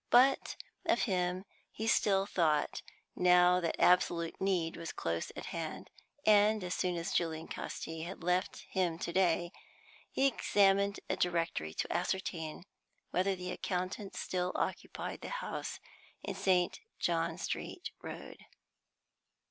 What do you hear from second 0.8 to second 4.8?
of him he still thought, now that absolute need